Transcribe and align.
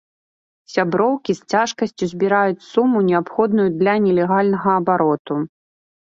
Сяброўкі 0.75 1.31
з 1.39 1.53
цяжкасцю 1.53 2.05
збіраюць 2.13 2.65
суму, 2.71 2.97
неабходную 3.11 3.67
для 3.79 3.93
нелегальнага 4.09 4.69
аборту. 4.81 5.41